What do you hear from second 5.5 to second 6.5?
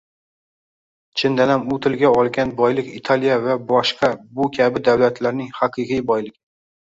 haqiqiy boyligi